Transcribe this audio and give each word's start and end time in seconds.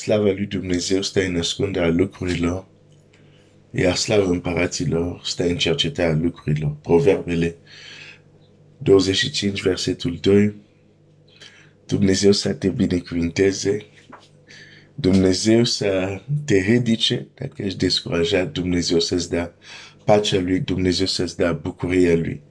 slava 0.00 0.30
lui 0.30 0.46
Dumnezeu 0.46 1.02
stă 1.02 1.24
în 1.24 1.36
ascunderea 1.36 1.88
lucrurilor, 1.88 2.66
iar 3.70 3.94
slava 3.96 4.30
împăraților 4.30 5.20
stă 5.24 5.46
în 5.46 5.56
cercetarea 5.56 6.18
lucrurilor. 6.22 6.76
Proverbele 6.82 7.56
25, 8.78 9.62
versetul 9.62 10.18
2. 10.20 10.54
Dumnezeu 11.86 12.32
să 12.32 12.52
te 12.52 12.68
binecuvinteze, 12.68 13.84
Dumnezeu 14.94 15.64
să 15.64 16.20
te 16.44 16.54
ridice, 16.54 17.28
dacă 17.34 17.62
ești 17.62 17.78
descurajat, 17.78 18.52
Dumnezeu 18.52 19.00
să-ți 19.00 19.30
dea 19.30 19.54
pacea 20.04 20.40
Lui, 20.40 20.60
Dumnezeu 20.60 21.06
să-ți 21.06 21.36
dea 21.36 21.52
bucuria 21.52 22.14
Lui. 22.14 22.42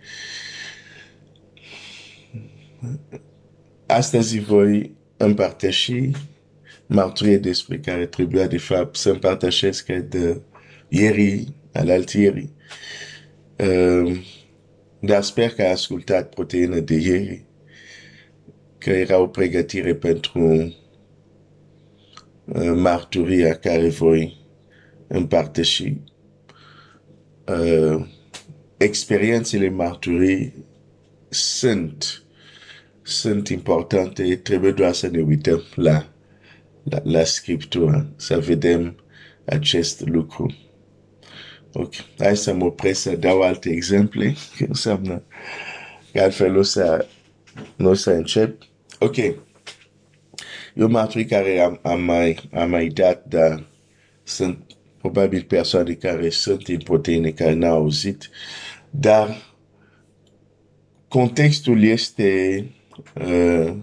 Astăzi 3.85 4.39
voi 4.39 4.91
împărtăși 5.17 6.11
mărturie 6.91 7.37
despre 7.37 7.79
care 7.79 8.05
trebuia 8.05 8.47
de 8.47 8.57
fapt 8.57 8.95
să 8.95 9.09
împărtășesc 9.09 9.85
de 9.87 10.41
ieri, 10.87 11.53
al 11.73 11.89
altieri. 11.89 12.49
Uh, 13.57 14.17
dar 14.99 15.23
sper 15.23 15.49
că 15.49 15.61
ai 15.61 15.71
ascultat 15.71 16.33
proteină 16.33 16.79
de 16.79 16.95
ieri, 16.95 17.45
că 18.77 18.89
era 18.89 19.17
o 19.17 19.27
pregătire 19.27 19.95
pentru 19.95 20.47
uh, 22.45 22.71
marturia 22.75 23.55
care 23.55 23.89
voi 23.89 24.45
împărtăși. 25.07 25.95
Uh, 27.47 28.07
experiențele 28.77 29.69
marturii 29.69 30.65
sunt 31.29 32.23
sunt 33.01 33.47
importante, 33.47 34.35
trebuie 34.35 34.71
doar 34.71 34.93
să 34.93 35.07
ne 35.07 35.21
uităm 35.21 35.63
la, 35.75 36.13
la, 36.89 36.99
la 37.03 37.23
scriptură, 37.23 38.13
să 38.15 38.39
vedem 38.39 39.03
acest 39.45 40.07
lucru. 40.07 40.55
Ok, 41.73 41.93
hai 42.17 42.37
să 42.37 42.53
mă 42.53 42.65
opresc 42.65 43.01
să 43.01 43.15
dau 43.15 43.41
alte 43.41 43.69
exemple, 43.69 44.35
că 44.57 44.65
înseamnă 44.67 45.23
că 46.11 46.21
altfel 46.21 46.57
o 46.57 46.61
să, 46.61 47.07
nu 47.75 47.89
o 47.89 47.93
să 47.93 48.11
încep. 48.11 48.61
Ok, 48.99 49.15
eu 50.75 50.87
mărturii 50.87 51.25
care 51.25 51.59
am, 51.59 51.79
am, 51.83 52.01
mai, 52.01 52.49
am 52.53 52.69
mai 52.69 52.87
dat, 52.87 53.25
dar 53.27 53.67
sunt 54.23 54.65
probabil 54.97 55.43
persoane 55.43 55.93
care 55.93 56.29
sunt 56.29 56.67
în 56.67 56.77
proteine, 56.77 57.29
care 57.29 57.53
n-au 57.53 57.75
auzit, 57.75 58.29
dar 58.89 59.55
contextul 61.07 61.83
este 61.83 62.65
uh, 63.15 63.73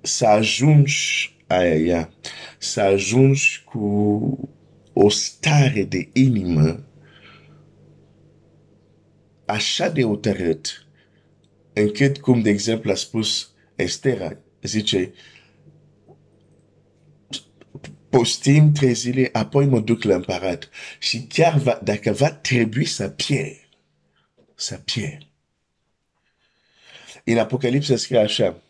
să 0.00 0.26
ajungi 0.26 1.36
aia, 1.50 2.12
să 2.58 2.80
ajungi 2.80 3.62
cu 3.64 3.78
o 4.92 5.08
stare 5.08 5.82
de 5.82 6.08
inimă 6.12 6.84
așa 9.44 9.88
de 9.88 10.02
hotărât, 10.02 10.86
încât, 11.72 12.18
cum 12.18 12.42
de 12.42 12.50
exemplu 12.50 12.90
a 12.90 12.94
spus 12.94 13.50
Estera, 13.74 14.36
postim 18.10 18.72
apoi 19.32 19.66
duc 19.80 20.02
chiar 21.28 21.58
va, 21.58 21.80
dacă 21.84 22.12
va 22.12 22.30
trebui 22.30 22.84
să 22.84 23.08
pierd, 23.08 23.68
să 24.54 24.80
pierd. 24.84 25.26
În 27.24 27.38
Apocalipsa 27.38 27.96
scrie 27.96 28.18
așa, 28.18 28.62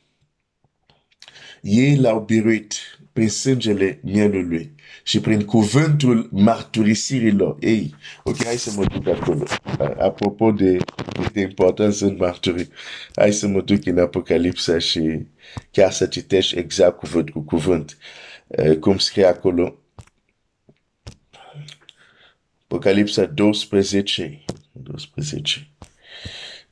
ei 1.60 1.96
l-au 1.96 2.20
biruit 2.20 2.74
prin 3.12 3.28
sângele 3.28 4.00
mielului 4.02 4.74
și 5.02 5.20
prin 5.20 5.44
cuvântul 5.44 6.28
marturisirilor. 6.32 7.56
Ei, 7.60 7.94
ok, 8.24 8.44
hai 8.44 8.56
să 8.56 8.72
mă 8.76 8.84
duc 8.84 9.06
acolo. 9.06 9.44
Apropo 9.98 10.50
de, 10.50 10.76
de 11.32 11.40
importanță 11.40 12.06
în 12.06 12.16
marturii, 12.18 12.68
hai 13.14 13.32
să 13.32 13.46
mă 13.46 13.60
duc 13.60 13.86
în 13.86 13.98
Apocalipsa 13.98 14.78
și 14.78 15.26
chiar 15.70 15.92
să 15.92 16.06
citești 16.06 16.58
exact 16.58 16.98
cuvânt 16.98 17.30
cu 17.30 17.40
cuvânt. 17.40 17.98
Cum 18.80 18.98
scrie 18.98 19.24
acolo. 19.24 19.78
Apocalipsa 22.62 23.24
12. 23.24 24.44
12. 24.72 25.68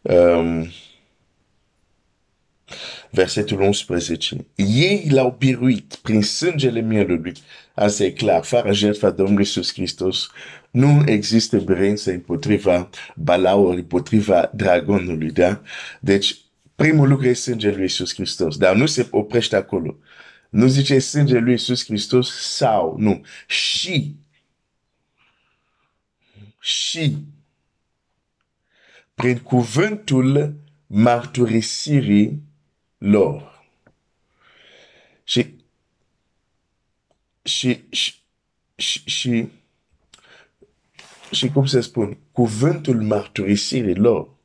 Um, 0.03 0.69
versetul 3.11 3.61
11. 3.61 4.47
Ei 4.55 5.09
l-au 5.11 5.37
biruit 5.39 5.95
prin 6.03 6.23
sângele 6.23 6.81
mielului. 6.81 7.33
Asta 7.75 8.05
e 8.05 8.11
clar, 8.11 8.45
fără 8.45 8.73
jertfa 8.73 9.11
Domnului 9.11 9.43
Iisus 9.45 9.73
Hristos, 9.73 10.31
nu 10.71 11.03
există 11.07 11.59
biruință 11.59 12.11
împotriva 12.11 12.91
balauri, 13.17 13.77
împotriva 13.77 14.51
dragonului, 14.55 15.31
da? 15.31 15.63
Deci, 16.01 16.37
primul 16.75 17.09
lucru 17.09 17.27
e 17.27 17.33
sângele 17.33 17.73
lui 17.73 17.83
Iisus 17.83 18.15
Hristos, 18.15 18.57
dar 18.57 18.77
nu 18.77 18.87
se 18.87 19.07
oprește 19.11 19.57
acolo. 19.57 19.97
Nu 20.51 20.67
zice 20.67 20.99
sângele 20.99 21.41
lui 21.41 21.51
Iisus 21.51 21.85
Hristos 21.85 22.31
sau, 22.41 22.97
nu, 22.99 23.25
și, 23.47 24.17
și, 26.61 27.17
prin 29.15 29.39
cuvântul 29.39 30.55
marturisirii 30.87 32.48
lor. 32.99 33.67
Și, 35.25 35.55
și, 37.43 37.85
și, 37.91 38.15
și, 38.77 39.03
și, 39.05 39.49
și 41.31 41.49
cum 41.49 41.67
se 41.67 41.81
spun, 41.81 42.19
cuvântul 42.33 43.03
mărturisirii 43.03 43.95
lor. 43.95 44.37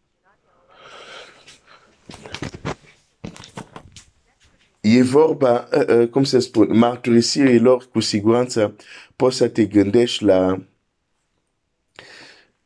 E 4.81 5.03
vorba, 5.03 5.67
uh, 5.71 5.87
uh, 5.87 6.09
cum 6.09 6.23
se 6.23 6.39
spun, 6.39 6.77
mărturisirii 6.77 7.59
lor, 7.59 7.87
cu 7.89 7.99
siguranță 7.99 8.75
poți 9.15 9.37
să 9.37 9.47
te 9.47 9.65
gândești 9.65 10.23
la 10.23 10.65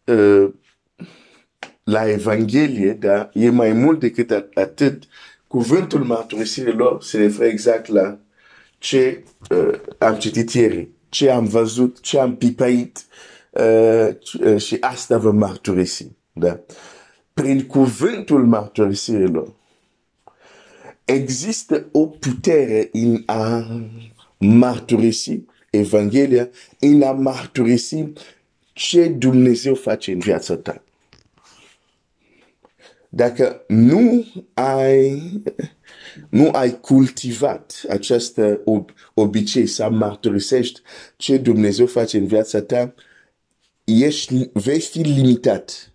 uh, 0.04 0.54
la 1.84 2.10
Evanghelie, 2.10 2.94
dar 2.94 3.30
e 3.34 3.50
mai 3.50 3.74
mult 3.74 4.00
decât 4.00 4.32
atât 4.54 5.04
cuvântul 5.48 6.04
mărturisirilor 6.04 7.04
se 7.04 7.18
referă 7.18 7.48
exact 7.48 7.88
la 7.88 8.20
ce 8.78 9.24
uh, 9.50 9.80
am 9.98 10.16
citit 10.16 10.52
ieri, 10.52 10.88
ce 11.10 11.30
am 11.30 11.46
văzut, 11.46 12.00
ce 12.00 12.20
am 12.20 12.36
pipait 12.36 13.06
uh, 13.50 14.08
uh, 14.40 14.62
și 14.62 14.78
asta 14.80 15.18
vă 15.18 15.32
mărturisi. 15.32 16.08
Da? 16.34 16.60
Prin 17.34 17.66
cuvântul 17.66 18.46
mărturisirilor 18.46 19.54
există 21.06 21.88
o 21.92 22.06
putere 22.06 22.90
în 22.92 23.24
a 23.26 23.66
mărturisi 24.38 25.46
Evanghelia, 25.70 26.50
în 26.80 27.02
a 27.02 27.12
mărturisi 27.12 28.12
ce 28.74 29.08
Dumnezeu 29.08 29.76
face 29.76 30.12
în 30.12 30.20
viața 30.20 30.56
ta 30.56 30.82
dacă 33.10 33.64
nu 33.68 34.26
ai, 34.54 35.22
nu 36.30 36.50
ai 36.52 36.80
cultivat 36.80 37.86
această 37.90 38.62
ob, 38.66 38.90
obicei 39.14 39.68
să 39.68 39.90
mărturisești 39.90 40.82
ce 41.18 41.38
Dumnezeu 41.38 41.86
face 41.86 42.18
în 42.18 42.26
viața 42.26 42.62
ta, 42.62 42.94
ești, 43.84 44.50
vei 44.54 44.80
fi 44.80 45.00
limitat. 45.00 45.92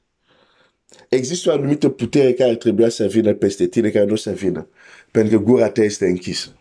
Există 1.09 1.51
o 1.51 1.53
anumită 1.53 1.89
putere 1.89 2.33
care 2.33 2.57
trebuia 2.57 2.89
să 2.89 3.07
vină 3.07 3.35
peste 3.35 3.67
tine, 3.67 3.91
care 3.91 4.05
nu 4.05 4.13
o 4.13 4.17
să 4.17 4.31
vină. 4.31 4.69
Pentru 5.11 5.39
că 5.39 5.45
gura 5.45 5.71
ta 5.71 5.83
este 5.83 6.07
închisă. 6.07 6.57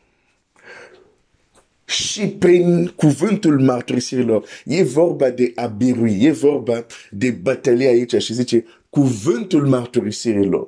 Și 1.91 2.27
prin 2.27 2.87
cuvântul 2.87 3.59
mărturisirilor, 3.61 4.45
e 4.65 4.83
vorba 4.83 5.29
de 5.29 5.51
a 5.55 5.65
birui, 5.65 6.23
e 6.23 6.31
vorba 6.31 6.85
de 7.09 7.31
bătălie 7.31 7.87
aici 7.87 8.15
și 8.15 8.33
zice, 8.33 8.65
cuvântul 8.89 9.67
mărturisirilor. 9.67 10.67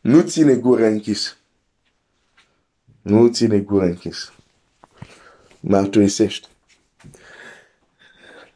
Nu 0.00 0.20
ține 0.20 0.54
gura 0.54 0.86
închisă. 0.86 1.36
Nu 3.02 3.28
ține 3.28 3.58
gura 3.58 3.84
închisă. 3.84 4.32
Mărturisește. 5.60 6.48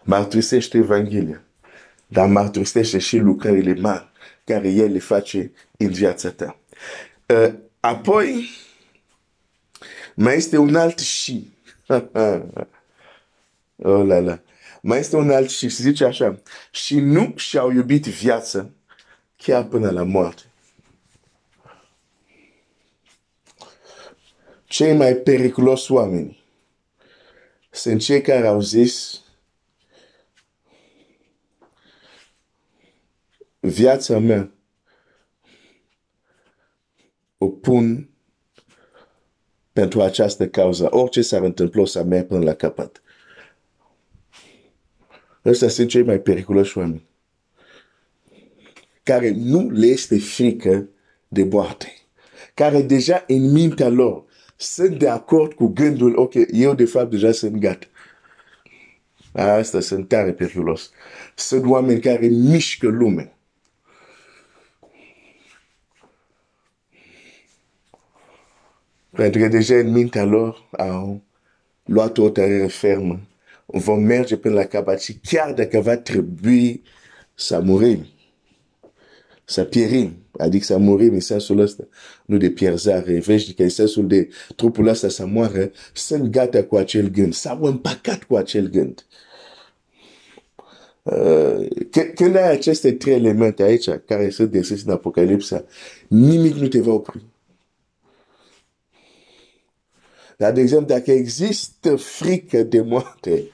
Mărturisește 0.02 0.78
Evanghelia. 0.78 1.42
Dar 2.06 2.28
mărturisește 2.28 2.98
și 2.98 3.18
lucrările 3.18 3.74
mari 3.74 4.10
care 4.44 4.68
El 4.68 4.92
le 4.92 4.98
face 4.98 5.52
în 5.76 5.88
viața 5.88 6.30
ta. 6.30 6.58
Uh, 7.26 7.54
apoi, 7.80 8.48
mai 10.14 10.36
este 10.36 10.56
un 10.56 10.74
alt 10.74 10.98
și. 10.98 11.50
Oh 13.82 14.06
la 14.06 14.18
la. 14.18 14.40
Mai 14.82 14.98
este 14.98 15.16
un 15.16 15.30
alt 15.30 15.50
și 15.50 15.68
zice 15.68 16.04
așa. 16.04 16.40
Și 16.70 17.00
nu 17.00 17.32
și-au 17.36 17.70
iubit 17.70 18.04
viața 18.04 18.70
chiar 19.36 19.64
până 19.64 19.90
la 19.90 20.02
moarte. 20.02 20.42
cei 24.68 24.92
mai 24.92 25.14
periculos 25.14 25.88
oameni 25.88 26.44
sunt 27.70 28.00
cei 28.00 28.20
care 28.20 28.46
au 28.46 28.60
zis 28.60 29.20
viața 33.60 34.18
mea 34.18 34.50
o 37.38 37.48
pun 37.48 38.08
pentru 39.72 40.02
această 40.02 40.48
cauză. 40.48 40.88
Orice 40.90 41.22
s-ar 41.22 41.42
întâmpla, 41.42 41.80
o 41.80 41.84
să 41.84 42.02
merg 42.02 42.26
până 42.26 42.44
la 42.44 42.54
capăt. 42.54 43.02
Ăsta 45.44 45.68
sunt 45.68 45.88
cei 45.88 46.02
mai 46.02 46.20
periculoși 46.20 46.78
oameni 46.78 47.08
care 49.08 49.30
nu 49.36 49.70
le 49.70 49.86
este 49.86 50.18
frică 50.18 50.88
de 51.28 51.44
moarte, 51.44 51.92
care 52.54 52.82
deja 52.82 53.24
în 53.26 53.52
mintea 53.52 53.88
lor 53.88 54.24
sunt 54.56 54.98
de 54.98 55.08
acord 55.08 55.52
cu 55.52 55.66
gândul, 55.66 56.18
ok, 56.18 56.32
eu 56.52 56.74
de 56.74 56.84
fapt 56.84 57.10
deja 57.10 57.32
sunt 57.32 57.56
gata. 57.56 57.86
Asta 59.32 59.80
sunt 59.80 60.08
tare 60.08 60.32
periculos. 60.32 60.90
Sunt 61.34 61.64
oameni 61.64 62.00
care 62.00 62.26
mișcă 62.26 62.88
lumea. 62.88 63.37
Pentru 69.10 69.40
că 69.40 69.48
deja 69.48 69.74
în 69.74 69.90
mintea 69.90 70.24
lor 70.24 70.68
au 70.70 71.22
luat 71.84 72.18
o 72.18 72.28
tărere 72.28 72.66
fermă. 72.66 73.20
Vom 73.66 74.02
merge 74.02 74.36
până 74.36 74.54
la 74.54 74.64
capăt 74.64 75.00
și 75.00 75.18
chiar 75.22 75.52
dacă 75.52 75.80
va 75.80 75.96
trebui 75.96 76.82
să 77.34 77.60
murim, 77.60 78.06
să 79.44 79.64
pierim, 79.64 80.16
adică 80.38 80.64
să 80.64 80.78
murim 80.78 81.12
în 81.12 81.20
sensul 81.20 81.58
ăsta, 81.58 81.88
nu 82.24 82.36
de 82.36 82.50
pierzare 82.50 83.18
veșnică, 83.18 83.62
în 83.62 83.68
sensul 83.68 84.06
de 84.06 84.28
trupul 84.56 84.86
ăsta 84.86 85.08
să 85.08 85.26
moară, 85.26 85.70
sunt 85.92 86.22
gata 86.22 86.64
cu 86.64 86.76
acel 86.76 87.08
gând, 87.08 87.34
s-au 87.34 87.62
împacat 87.62 88.22
cu 88.22 88.36
acel 88.36 88.68
gând. 88.70 89.06
Uh, 91.02 91.66
când 92.14 92.36
ai 92.36 92.50
aceste 92.50 92.92
trei 92.92 93.14
elemente 93.14 93.62
aici, 93.62 93.88
care 94.06 94.30
sunt 94.30 94.50
descrise 94.50 94.82
în 94.86 94.92
Apocalipsa, 94.92 95.64
nimic 96.08 96.54
nu 96.54 96.68
te 96.68 96.80
va 96.80 96.92
opri. 96.92 97.24
Dar, 100.38 100.52
de 100.52 100.60
exemplu, 100.60 100.86
dacă 100.86 101.10
există 101.10 101.96
frică 101.96 102.62
de 102.62 102.80
moarte, 102.80 103.50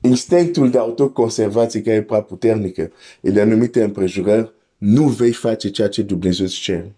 instinctul 0.00 0.70
de 0.70 0.78
autoconservație 0.78 1.82
care 1.82 1.96
e 1.96 2.02
prea 2.02 2.22
puternică, 2.22 2.92
e 3.20 3.30
de 3.30 3.40
anumite 3.40 3.82
împrejurări, 3.82 4.52
nu 4.78 5.08
vei 5.08 5.32
face 5.32 5.70
ceea 5.70 5.88
ce 5.88 6.02
Dumnezeu 6.02 6.44
îți 6.44 6.54
cere. 6.54 6.94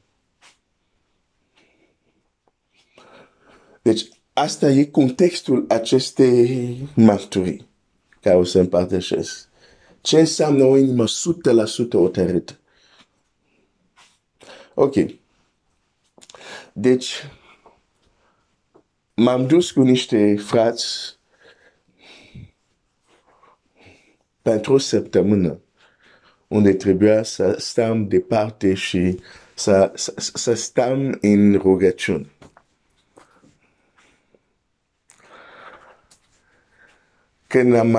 Deci, 3.83 4.09
asta 4.33 4.71
e 4.71 4.85
contextul 4.85 5.65
acestei 5.69 6.89
mărturii 6.95 7.69
care 8.21 8.37
o 8.37 8.45
să 8.45 8.59
împărtășesc. 8.59 9.49
Ce 10.01 10.19
înseamnă 10.19 10.65
o 10.65 10.77
inimă 10.77 11.05
100% 11.05 11.09
hotărâtă? 11.93 12.59
Ok. 14.75 14.95
Deci, 16.73 17.13
m-am 19.19 19.47
dus 19.47 19.71
cu 19.71 19.83
niște 19.83 20.37
frați 20.37 21.19
pentru 24.43 24.73
o 24.73 24.79
săptămână 24.79 25.61
unde 26.49 26.75
trebuia 26.75 27.23
să 27.23 27.57
stăm 27.59 28.09
departe 28.09 28.75
și 28.75 29.21
să, 29.55 29.93
să, 29.95 30.13
să 30.17 30.55
stăm 30.55 31.19
în 31.21 31.55
rugăciune. 31.55 32.27
Când 37.47 37.75
am, 37.75 37.97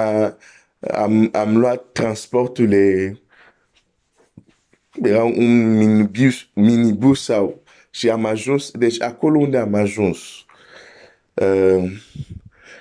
am, 0.91 1.29
am 1.33 1.57
luat 1.57 1.91
transportul, 1.91 2.73
era 5.01 5.23
un 5.23 5.77
minibus, 5.77 6.49
minibus 6.53 7.23
sau, 7.23 7.63
și 7.89 8.09
am 8.09 8.25
ajuns, 8.25 8.71
deci 8.71 9.01
acolo 9.01 9.39
unde 9.39 9.57
am 9.57 9.73
ajuns, 9.73 10.45
uh, 11.39 11.91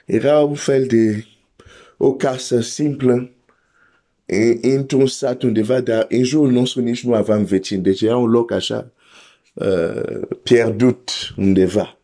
era 0.05 0.41
un 0.41 0.55
fel 0.55 0.87
de 0.87 1.25
o 1.97 2.15
casă 2.15 2.61
simplă, 2.61 3.31
într-un 4.61 5.07
sat 5.07 5.43
undeva, 5.43 5.81
dar 5.81 6.07
în 6.09 6.25
jurul 6.25 6.51
nostru 6.51 6.81
nici 6.81 7.05
nu 7.05 7.15
aveam 7.15 7.45
vecini. 7.45 7.83
Deci 7.83 8.03
era 8.03 8.17
un 8.17 8.31
loc 8.31 8.53
așa 8.53 8.93
uh, 9.53 10.21
pierdut 10.43 11.11
undeva. 11.37 11.99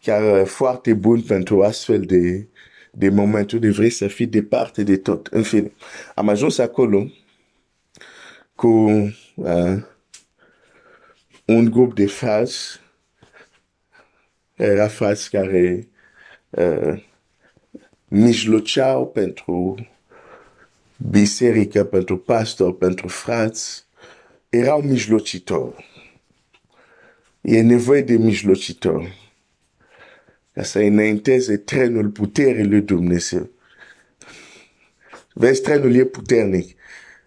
Chiar 0.00 0.40
uh, 0.40 0.46
foarte 0.46 0.94
bun 0.94 1.20
pentru 1.20 1.62
astfel 1.62 2.00
de, 2.00 2.48
de 2.90 3.08
momente 3.08 3.54
unde 3.54 3.70
vrei 3.70 3.90
să 3.90 4.06
fii 4.06 4.26
departe 4.26 4.82
de 4.82 4.96
tot. 4.96 5.26
În 5.26 5.42
fine, 5.42 5.72
am 6.14 6.28
ajuns 6.28 6.58
acolo 6.58 7.10
cu 8.54 8.68
uh, 9.34 9.82
un 11.46 11.70
grup 11.70 11.94
de 11.94 12.06
frați. 12.06 12.80
Era 14.54 14.88
frați 14.88 15.30
care 15.30 15.88
uh, 16.50 17.04
mijloceau 18.08 19.06
pentru 19.06 19.86
biserică, 21.10 21.84
pentru 21.84 22.18
pastor, 22.18 22.76
pentru 22.76 23.08
frați, 23.08 23.84
erau 24.48 24.80
mijlocitori. 24.80 25.90
E 27.40 27.60
nevoie 27.60 28.02
de 28.02 28.16
mijlocitori 28.16 29.20
ca 30.52 30.62
să 30.62 30.78
înainteze 30.78 31.56
trenul 31.56 32.08
puterii 32.08 32.64
lui 32.66 32.80
Dumnezeu. 32.80 33.50
Vezi, 35.34 35.62
trenul 35.62 35.94
e 35.94 36.04
puternic, 36.04 36.76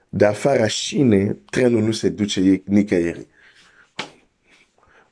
dar 0.10 0.34
fără 0.34 0.68
șine, 0.68 1.38
trenul 1.50 1.82
nu 1.82 1.92
se 1.92 2.10
duce 2.10 2.62
nicăieri. 2.66 3.28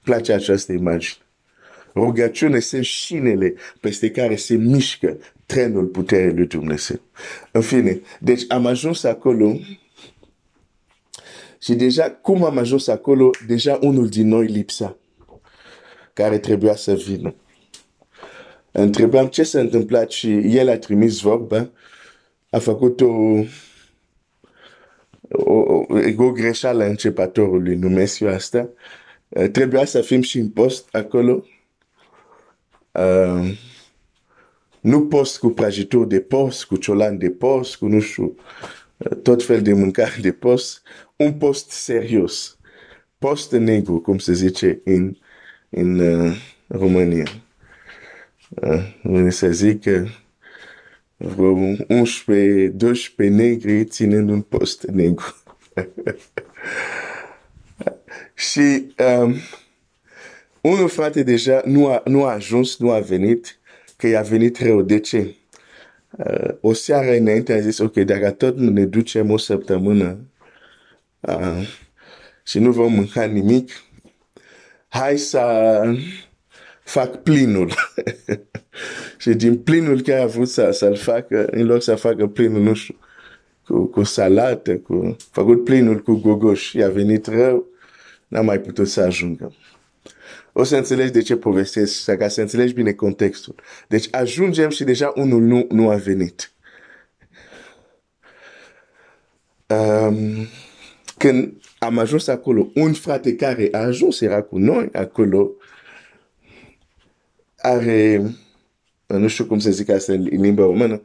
Place 0.03 0.33
această 0.33 0.71
imagine. 0.71 1.22
Rugăciune 1.95 2.59
sunt 2.59 2.83
șinele 2.83 3.53
peste 3.79 4.11
care 4.11 4.35
se 4.35 4.55
mișcă 4.55 5.17
trenul 5.45 5.85
puterii 5.85 6.35
lui 6.35 6.47
Dumnezeu. 6.47 6.99
În 7.51 7.61
fine, 7.61 8.01
deci 8.19 8.43
am 8.47 8.65
ajuns 8.65 9.03
acolo 9.03 9.59
și 11.61 11.73
deja, 11.73 12.11
cum 12.11 12.43
am 12.43 12.57
ajuns 12.57 12.87
acolo, 12.87 13.29
deja 13.47 13.79
unul 13.81 14.07
din 14.07 14.27
noi 14.27 14.45
lipsa, 14.45 14.97
care 16.13 16.37
trebuia 16.37 16.75
să 16.75 16.93
vină. 16.93 17.35
Întrebam 18.71 19.27
ce 19.27 19.43
s-a 19.43 19.59
întâmplat 19.59 20.11
și 20.11 20.57
el 20.57 20.69
a 20.69 20.77
trimis 20.77 21.19
vorba, 21.19 21.69
a 22.49 22.59
făcut 22.59 23.01
o, 23.01 23.05
o, 25.29 25.53
o, 25.53 25.85
o 26.17 26.31
greșeală 26.31 26.85
începătorului, 26.85 27.75
numesc 27.75 28.19
eu 28.19 28.29
asta. 28.29 28.69
Trebuia 29.51 29.85
să 29.85 30.01
fim 30.01 30.21
și 30.21 30.37
în 30.37 30.49
post 30.49 30.87
acolo. 30.91 31.45
Uh, 32.93 33.57
nu 34.79 35.07
post 35.07 35.39
cu 35.39 35.49
prăjituri 35.49 36.09
de 36.09 36.19
post, 36.19 36.65
cu 36.65 36.75
ciolan 36.75 37.17
de 37.17 37.29
post, 37.29 37.75
cu 37.75 37.87
nu 37.87 37.99
știu, 37.99 38.35
tot 39.21 39.43
fel 39.43 39.61
de 39.61 39.73
mâncare 39.73 40.17
de 40.21 40.31
post, 40.31 40.81
un 41.15 41.33
post 41.33 41.69
serios. 41.69 42.57
Post 43.17 43.51
negru, 43.51 43.99
cum 43.99 44.17
se 44.17 44.33
zice 44.33 44.81
în, 44.83 45.17
în 45.69 45.99
uh, 45.99 46.35
România. 46.67 47.25
Uh, 49.03 49.29
să 49.29 49.51
zic 49.51 49.85
uh, 49.85 50.11
vreo 51.17 51.51
11, 51.87 52.67
12 52.67 53.35
negri 53.35 53.85
ținând 53.85 54.29
un 54.29 54.41
post 54.41 54.83
negru. 54.83 55.35
și 58.51 58.93
um, 59.19 59.35
unul 60.63 60.87
frate 60.87 61.23
deja 61.23 61.61
nu 61.65 61.87
a, 61.87 62.01
nu 62.05 62.23
a 62.23 62.31
ajuns, 62.31 62.77
nu 62.77 62.91
a 62.91 62.99
venit 62.99 63.59
că 63.97 64.07
i-a 64.07 64.21
venit 64.21 64.59
rău. 64.59 64.81
De 64.81 64.99
ce? 64.99 65.35
Uh, 66.17 66.49
o 66.61 66.73
seară 66.73 67.15
înainte 67.15 67.53
a 67.53 67.59
zis, 67.59 67.77
ok, 67.77 67.93
dacă 67.93 68.31
tot 68.31 68.57
nu 68.57 68.69
ne 68.69 68.85
ducem 68.85 69.31
o 69.31 69.37
săptămână 69.37 70.19
uh, 71.19 71.67
și 72.43 72.59
nu 72.59 72.71
vom 72.71 72.93
mânca 72.93 73.23
nimic, 73.23 73.71
hai 74.87 75.17
să 75.17 75.41
fac 76.83 77.15
plinul. 77.15 77.71
și 79.21 79.29
din 79.29 79.57
plinul 79.57 80.01
care 80.01 80.21
a 80.21 80.25
vrut 80.25 80.49
să, 80.49 80.71
să-l 80.71 80.95
facă, 80.95 81.45
în 81.51 81.65
loc 81.65 81.81
să 81.81 81.95
facă 81.95 82.27
plinul, 82.27 82.61
nu 82.61 82.73
știu, 82.73 82.95
cu, 83.65 83.85
cu 83.85 84.03
salată, 84.03 84.77
cu, 84.77 85.15
făcut 85.31 85.63
plinul 85.63 86.01
cu 86.01 86.13
gogoș, 86.13 86.73
i-a 86.73 86.89
venit 86.89 87.25
rău, 87.25 87.67
n-a 88.27 88.41
mai 88.41 88.59
putut 88.59 88.87
să 88.87 89.01
ajungă 89.01 89.53
o 90.53 90.63
să 90.63 90.77
înțelegi 90.77 91.11
de 91.11 91.21
ce 91.21 91.35
povestesc 91.35 92.15
ca 92.15 92.27
să 92.27 92.41
înțelegi 92.41 92.73
bine 92.73 92.93
contextul. 92.93 93.55
Deci 93.87 94.07
ajungem 94.11 94.69
și 94.69 94.83
deja 94.83 95.13
unul 95.15 95.41
nu, 95.41 95.67
nu 95.69 95.89
a 95.89 95.95
venit. 95.95 96.51
Um, 99.67 100.47
când 101.17 101.53
am 101.79 101.97
ajuns 101.97 102.27
acolo, 102.27 102.71
un 102.75 102.93
frate 102.93 103.35
care 103.35 103.67
a 103.71 103.77
ajuns 103.77 104.21
era 104.21 104.41
cu 104.41 104.57
noi 104.57 104.89
acolo, 104.91 105.51
are, 107.57 108.21
nu 109.05 109.27
știu 109.27 109.45
cum 109.45 109.59
să 109.59 109.71
zic 109.71 109.89
asta 109.89 110.13
în 110.13 110.23
limba 110.23 110.63
română, 110.63 111.01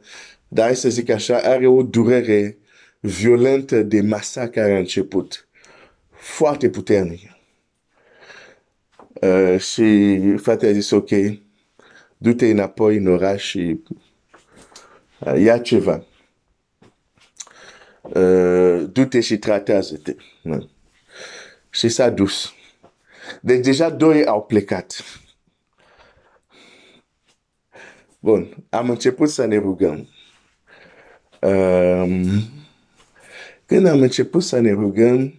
dar 0.47 0.65
hai 0.65 0.75
să 0.75 0.89
zic 0.89 1.09
așa, 1.09 1.37
are 1.37 1.67
o 1.67 1.83
durere 1.83 2.57
violentă 2.99 3.81
de 3.81 4.01
masacre 4.01 4.61
a 4.61 4.77
început. 4.77 5.47
Foarte 6.09 6.69
puternică. 6.69 7.38
Uh, 9.21 9.59
și 9.59 10.17
fratele 10.37 10.71
a 10.71 10.73
zis, 10.73 10.91
ok, 10.91 11.09
du-te 12.17 12.49
înapoi 12.49 12.97
în 12.97 13.07
oraș 13.07 13.43
și 13.43 13.83
uh, 15.19 15.41
ia 15.41 15.59
ceva. 15.59 16.03
Uh, 18.01 18.83
du-te 18.91 19.19
și 19.19 19.37
tratează-te. 19.37 20.15
Uh. 20.43 20.65
Și 21.69 21.89
s-a 21.89 22.09
dus. 22.09 22.53
Deci 23.41 23.63
deja 23.63 23.89
doi 23.89 24.25
au 24.25 24.43
plecat. 24.43 25.03
Bun, 28.19 28.65
am 28.69 28.89
început 28.89 29.29
să 29.29 29.45
ne 29.45 29.57
rugăm. 29.57 30.07
Um, 31.41 32.41
când 33.65 33.85
am 33.85 34.01
început 34.01 34.43
să 34.43 34.59
ne 34.59 34.71
rugăm, 34.71 35.38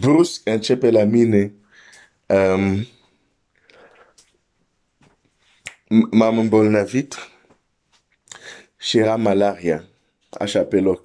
brusc 0.00 0.40
începe 0.48 0.90
la 0.90 1.04
mine 1.04 1.52
um, 2.26 2.86
m-am 6.10 6.38
îmbolnăvit 6.38 7.14
și 8.76 8.98
era 8.98 9.16
malaria, 9.16 9.84
așa 10.30 10.62
pe 10.62 10.80
loc. 10.80 11.04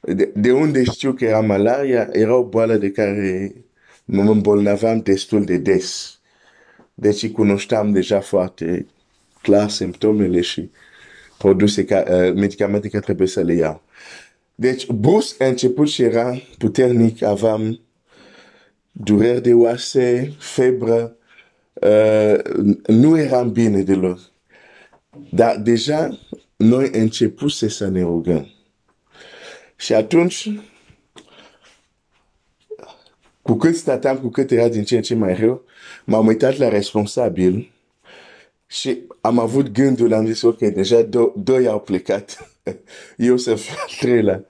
De, 0.00 0.30
de 0.34 0.52
unde 0.52 0.84
știu 0.84 1.12
că 1.12 1.24
era 1.24 1.40
malaria? 1.40 2.08
Era 2.12 2.36
o 2.36 2.44
boală 2.44 2.76
de 2.76 2.90
care 2.90 3.54
mă 4.04 4.22
îmbolnăvam 4.22 5.00
destul 5.00 5.44
de 5.44 5.56
des. 5.56 6.18
Deci 6.94 7.30
cunoșteam 7.30 7.92
deja 7.92 8.20
foarte 8.20 8.86
clar 9.42 9.68
simptomele 9.68 10.40
și 10.40 10.70
produse, 11.38 11.84
ca, 11.84 12.04
uh, 12.08 12.34
medicamente 12.34 12.88
care 12.88 13.02
trebuie 13.04 13.28
să 13.28 13.40
le 13.40 13.54
iau. 13.54 13.82
Deci, 14.58 14.86
brusc 14.86 15.40
a 15.40 15.46
început 15.46 15.88
și 15.88 16.02
era 16.02 16.40
puternic, 16.58 17.22
aveam 17.22 17.80
dureri 18.92 19.42
de 19.42 19.54
oase, 19.54 20.34
febră, 20.38 21.16
uh, 21.72 22.38
nu 22.86 23.18
eram 23.18 23.52
bine 23.52 23.82
deloc. 23.82 24.18
Dar 25.30 25.56
deja 25.56 26.18
noi 26.56 26.90
început 26.92 27.50
să 27.50 27.88
ne 27.88 28.00
rugăm. 28.00 28.50
Și 29.76 29.94
atunci, 29.94 30.50
cu 33.42 33.54
cât 33.54 33.76
stăteam, 33.76 34.18
cu 34.18 34.28
cât 34.28 34.50
era 34.50 34.68
din 34.68 34.84
ce 34.84 34.96
în 34.96 35.02
ce 35.02 35.14
mai 35.14 35.34
rău, 35.34 35.64
m-am 36.04 36.26
uitat 36.26 36.56
la 36.56 36.68
responsabil 36.68 37.70
și 38.66 39.02
am 39.20 39.38
avut 39.38 39.68
gândul, 39.68 40.12
am 40.12 40.26
zis, 40.26 40.42
ok, 40.42 40.58
deja 40.58 41.04
do- 41.04 41.32
doi 41.34 41.66
au 41.66 41.80
plecat, 41.80 42.55
eu 43.16 43.36
să 43.36 43.54
fiu 43.54 43.74
al 43.78 43.94
treilea. 43.98 44.44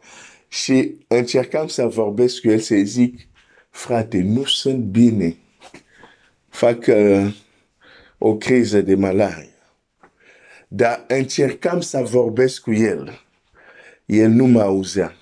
Și 0.48 0.96
încercam 1.06 1.66
să 1.66 1.86
vorbesc 1.86 2.40
cu 2.40 2.48
el, 2.48 2.58
să 2.58 2.74
zic, 2.82 3.28
frate, 3.70 4.18
nu 4.18 4.44
sunt 4.44 4.84
bine. 4.84 5.36
Fac 6.48 6.86
uh, 6.86 7.34
o 8.18 8.36
criză 8.36 8.80
de 8.80 8.94
malaria. 8.94 9.48
Dar 10.68 11.04
încercam 11.08 11.80
să 11.80 11.98
vorbesc 11.98 12.60
cu 12.60 12.72
el. 12.72 13.20
El 14.04 14.30
nu 14.30 14.46
mă 14.46 14.60
auzea. 14.60 15.16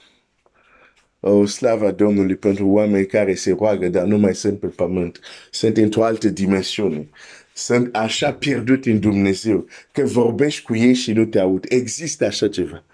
O 1.21 1.47
slava 1.47 1.91
Domnului 1.91 2.37
pentru 2.37 2.67
oameni 2.67 3.07
care 3.07 3.35
se 3.35 3.53
roagă, 3.53 3.89
dar 3.89 4.05
nu 4.05 4.19
mai 4.19 4.35
sunt 4.35 4.61
pe 4.61 4.67
pământ. 4.67 5.21
Sunt 5.51 5.77
într-o 5.77 6.05
altă 6.05 6.29
dimensiune. 6.29 7.09
Sunt 7.57 7.97
așa 7.97 8.33
pierdut 8.33 8.87
în 8.87 9.01
Dumnezeu 9.01 9.67
că 9.93 10.03
vorbești 10.03 10.63
cu 10.63 10.77
ei 10.77 10.95
și 10.95 11.13
nu 11.13 11.25
te 11.25 11.39
aud. 11.39 11.65
Există 11.69 12.25
așa 12.25 12.49
ceva. 12.49 12.85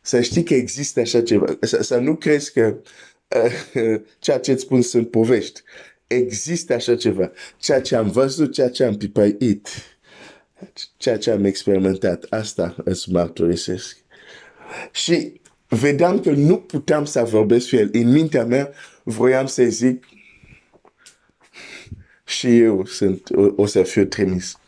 Să 0.00 0.20
știi 0.20 0.42
că 0.42 0.54
există 0.54 1.00
așa 1.00 1.22
ceva. 1.22 1.56
Să, 1.60 1.82
să 1.82 1.96
nu 1.96 2.16
crezi 2.16 2.52
că 2.52 2.76
uh, 3.74 4.00
ceea 4.18 4.38
ce 4.38 4.52
îți 4.52 4.62
spun 4.62 4.82
sunt 4.82 5.10
povești. 5.10 5.62
Există 6.06 6.74
așa 6.74 6.96
ceva. 6.96 7.32
Ceea 7.58 7.80
ce 7.80 7.96
am 7.96 8.10
văzut, 8.10 8.52
ceea 8.52 8.70
ce 8.70 8.84
am 8.84 8.96
pipăit, 8.96 9.68
ceea 10.96 11.18
ce 11.18 11.30
am 11.30 11.44
experimentat, 11.44 12.26
asta 12.28 12.74
îți 12.84 13.10
mărturisesc. 13.12 13.96
Și 14.92 15.40
vedeam 15.68 16.20
că 16.20 16.30
nu 16.30 16.56
puteam 16.56 17.04
să 17.04 17.22
vorbesc 17.22 17.68
cu 17.68 17.76
el. 17.76 17.90
În 17.92 18.10
mintea 18.10 18.44
mea 18.44 18.70
vroiam 19.02 19.46
să 19.46 19.62
zic 19.62 20.04
și 22.28 22.58
eu 22.58 22.84
sunt, 22.84 23.30
o, 23.30 23.46
o 23.56 23.66
să 23.66 23.82
fiu 23.82 24.04
trimis. 24.04 24.58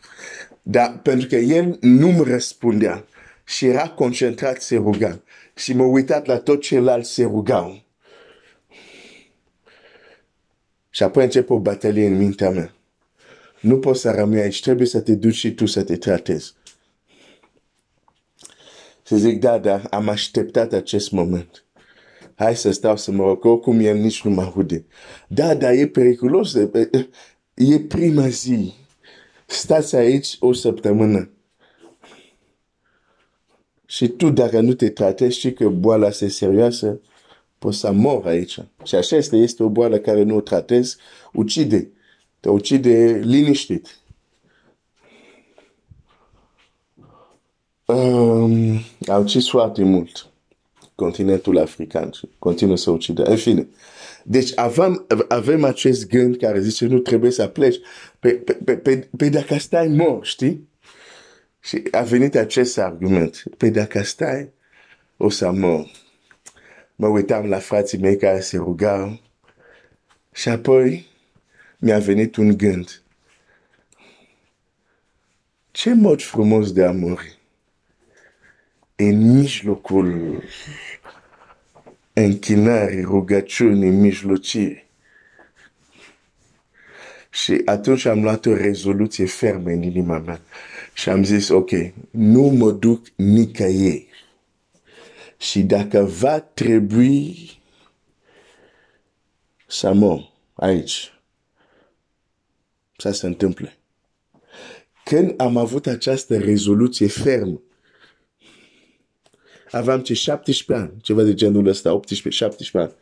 Dar 0.61 0.99
pentru 1.03 1.27
că 1.27 1.35
el 1.35 1.77
nu 1.81 2.07
mi 2.07 2.23
răspundea 2.23 3.05
și 3.43 3.65
era 3.65 3.89
concentrat 3.89 4.61
se 4.61 4.75
ruga 4.75 5.21
și 5.55 5.73
mă 5.73 5.83
uitat 5.83 6.25
la 6.25 6.37
tot 6.37 6.61
celălalt 6.61 7.05
se 7.05 7.23
rugau. 7.23 7.83
Și 10.89 11.03
apoi 11.03 11.23
începe 11.23 11.53
o 11.53 11.59
batalie 11.59 12.07
în 12.07 12.17
mintea 12.17 12.49
mea. 12.49 12.73
Nu 13.59 13.79
poți 13.79 14.01
să 14.01 14.11
rămâi 14.11 14.41
aici, 14.41 14.61
trebuie 14.61 14.87
să 14.87 14.99
te 14.99 15.15
duci 15.15 15.35
și 15.35 15.53
tu 15.53 15.65
să 15.65 15.83
te 15.83 15.97
tratezi. 15.97 16.53
Și 19.07 19.15
zic, 19.17 19.39
da, 19.39 19.57
da, 19.57 19.81
am 19.89 20.09
așteptat 20.09 20.73
acest 20.73 21.11
moment. 21.11 21.65
Hai 22.41 22.55
să 22.55 22.71
stau 22.71 22.97
să 22.97 23.11
mă 23.11 23.23
rog, 23.23 23.45
oricum 23.45 23.79
el 23.79 23.97
nici 23.97 24.23
nu 24.23 24.31
mă 24.31 24.41
aude. 24.41 24.85
Da, 25.27 25.55
da, 25.55 25.73
e 25.73 25.87
periculos. 25.87 26.57
E 27.69 27.79
prima 27.79 28.27
zi. 28.27 28.73
Stați 29.45 29.95
aici 29.95 30.37
o 30.39 30.53
săptămână. 30.53 31.29
Și 33.85 34.07
tu, 34.07 34.29
dacă 34.29 34.59
nu 34.59 34.73
te 34.73 34.89
tratezi, 34.89 35.37
știi 35.37 35.53
că 35.53 35.69
boala 35.69 36.07
este 36.07 36.27
serioasă, 36.27 36.99
poți 37.57 37.77
să 37.77 37.91
mor 37.91 38.25
aici. 38.25 38.59
Și 38.83 38.95
așa 38.95 39.15
este, 39.15 39.35
este 39.35 39.63
o 39.63 39.69
boală 39.69 39.97
care 39.97 40.23
nu 40.23 40.35
o 40.35 40.41
tratezi, 40.41 40.97
ucide. 41.33 41.91
Te 42.39 42.49
ucide 42.49 43.21
liniștit. 43.23 43.99
Um, 47.85 48.79
a 49.07 49.17
ucis 49.17 49.49
foarte 49.49 49.83
mult 49.83 50.31
continentul 50.95 51.57
african 51.57 52.11
și 52.11 52.29
continuă 52.39 52.77
să 52.77 52.91
ucide. 52.91 53.23
În 53.25 53.35
fine. 53.35 53.67
Deci 54.23 54.57
avem, 54.57 55.05
avem 55.27 55.63
acest 55.63 56.07
gând 56.07 56.37
care 56.37 56.61
zice 56.61 56.85
nu 56.85 56.99
trebuie 56.99 57.31
să 57.31 57.47
pleci. 57.47 57.77
Pe, 58.19 58.31
pe, 58.31 58.53
pe, 58.53 58.77
pe, 58.77 59.09
pe 59.17 59.29
dacă 59.29 59.57
stai 59.57 59.87
mor, 59.87 60.25
știi? 60.25 60.69
Și 61.59 61.83
a 61.91 62.01
venit 62.01 62.35
acest 62.35 62.77
argument. 62.77 63.43
Pe 63.57 63.69
dacă 63.69 64.01
stai, 64.01 64.49
o 65.17 65.29
să 65.29 65.51
mor. 65.51 65.91
Mă 66.95 67.07
uitam 67.07 67.45
la 67.45 67.59
frații 67.59 67.97
mei 67.97 68.17
care 68.17 68.39
se 68.39 68.57
rugau. 68.57 69.21
Și 70.33 70.49
apoi 70.49 71.05
mi-a 71.77 71.99
venit 71.99 72.35
un 72.35 72.57
gând. 72.57 73.01
Ce 75.71 75.93
mod 75.93 76.21
frumos 76.21 76.71
de 76.71 76.83
a 76.83 76.91
muri. 76.91 77.39
În 78.95 79.37
mijlocul 79.37 80.43
închinării, 82.23 83.01
rugăciunii, 83.01 83.89
mijlocii. 83.89 84.89
Și 87.29 87.61
atunci 87.65 88.05
am 88.05 88.21
luat 88.21 88.45
o 88.45 88.55
rezoluție 88.55 89.25
fermă 89.25 89.69
în 89.69 89.81
inima 89.81 90.17
mea. 90.17 90.41
Și 90.93 91.09
am 91.09 91.23
zis, 91.23 91.49
ok, 91.49 91.69
nu 92.09 92.41
mă 92.41 92.71
duc 92.71 93.07
nicăieri. 93.15 94.07
Și 95.37 95.61
dacă 95.61 96.03
va 96.03 96.39
trebui 96.39 97.51
să 99.67 99.93
mor 99.93 100.31
aici, 100.53 101.13
să 102.97 103.11
se 103.11 103.25
întâmple. 103.27 103.77
Când 105.03 105.33
am 105.37 105.57
avut 105.57 105.87
această 105.87 106.37
rezoluție 106.37 107.07
fermă, 107.07 107.61
aveam 109.71 109.99
ce 109.99 110.13
17 110.13 110.85
ani, 110.85 111.01
ceva 111.01 111.23
de 111.23 111.33
genul 111.33 111.67
ăsta, 111.67 112.01
18-17 112.59 112.71
ani. 112.71 112.93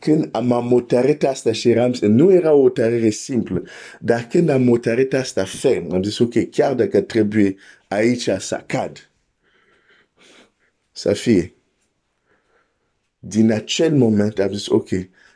Când 0.00 0.28
am 0.32 0.66
motărit 0.66 1.24
asta 1.24 1.52
și 1.52 1.70
eram, 1.70 1.94
nu 2.00 2.32
era 2.32 2.52
o 2.52 2.60
hotărâre 2.60 3.10
simplă, 3.10 3.62
dar 4.00 4.26
când 4.30 4.48
am 4.48 4.62
motărit 4.62 5.14
asta 5.14 5.44
ferm, 5.44 5.92
am 5.92 6.02
zis, 6.02 6.18
ok, 6.18 6.50
chiar 6.50 6.74
dacă 6.74 7.00
trebuie 7.00 7.56
aici 7.88 8.28
să 8.38 8.62
cad, 8.66 9.10
să 10.92 11.12
fie. 11.12 11.52
Din 13.18 13.52
acel 13.52 13.96
moment 13.96 14.38
am 14.38 14.52
zis, 14.52 14.66
ok, 14.66 14.88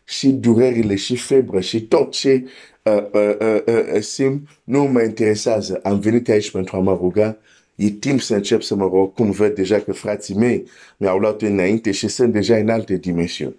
și 0.04 0.28
durerile, 0.28 0.94
și 0.94 1.16
febră, 1.16 1.60
și 1.60 1.82
tot 1.82 2.12
ce 2.12 2.44
uh, 2.82 3.06
uh, 3.12 3.36
uh, 3.40 3.62
uh, 3.66 4.00
simt 4.00 4.48
nu 4.64 4.82
mă 4.82 5.02
interesează. 5.02 5.80
Am 5.82 6.00
venit 6.00 6.28
aici 6.28 6.50
pentru 6.50 6.76
a 6.76 6.80
mă 6.80 6.94
ruga 7.00 7.38
e 7.74 7.90
timp 7.90 8.20
să 8.20 8.34
încep 8.34 8.62
să 8.62 8.74
mă 8.74 8.88
rog, 8.92 9.14
cum 9.14 9.30
văd 9.30 9.54
deja 9.54 9.80
că 9.80 9.92
frații 9.92 10.34
mei 10.34 10.68
mi-au 10.96 11.18
luat 11.18 11.42
înainte 11.42 11.90
și 11.90 12.08
sunt 12.08 12.32
deja 12.32 12.56
în 12.56 12.68
alte 12.68 12.96
dimensiuni. 12.96 13.56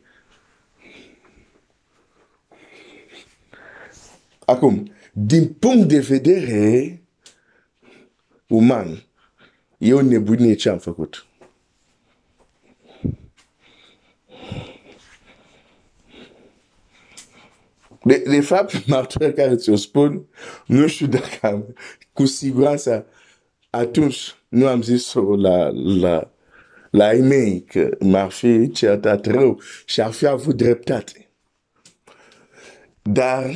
Acum, 4.46 4.92
din 5.14 5.54
punct 5.54 5.88
de 5.88 6.00
vedere 6.00 7.02
uman, 8.48 9.04
e 9.78 9.94
o 9.94 10.02
nebunie 10.02 10.54
ce 10.54 10.70
am 10.70 10.78
făcut. 10.78 11.26
De, 18.04 18.24
de 18.28 18.42
fapt, 18.42 18.86
martori 18.88 19.34
care 19.34 19.56
ți-o 19.56 19.76
spun, 19.76 20.26
nu 20.66 20.88
știu 20.88 21.08
dacă 21.08 21.38
am, 21.42 21.76
cu 22.14 22.26
siguranță, 22.26 23.06
atunci 23.76 24.36
nu 24.48 24.68
am 24.68 24.82
zis-o 24.82 25.36
la, 25.36 25.70
la, 25.74 26.32
la 26.90 27.14
ei 27.14 27.22
mei 27.22 27.64
că 27.64 27.98
m-ar 28.00 28.30
fi 28.30 28.72
certat 28.72 29.26
rău 29.26 29.62
și 29.86 30.02
ar 30.02 30.12
fi 30.12 30.26
avut 30.26 30.56
dreptate. 30.56 31.30
Dar 33.02 33.52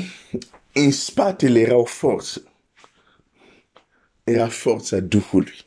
în 0.73 0.91
spatele 0.91 1.59
era 1.59 1.75
o 1.77 1.83
forță. 1.83 2.43
Era 4.23 4.47
forța 4.47 4.99
Duhului 4.99 5.66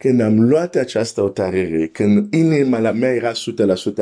când 0.00 0.20
am 0.20 0.40
luat 0.40 0.74
această 0.74 1.20
hotărâre, 1.20 1.86
când 1.86 2.34
inima 2.34 2.78
la 2.78 2.90
mea 2.90 3.10
era 3.10 3.32
100% 3.32 3.34